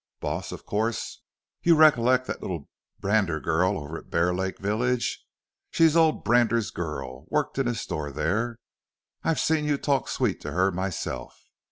[0.19, 1.21] Boss, of course,
[1.61, 2.67] you recollect thet little
[2.99, 5.23] Brander girl over at Bear Lake village.
[5.69, 8.57] She's old Brander's girl worked in his store there.
[9.23, 11.39] I've seen you talk sweet to her myself.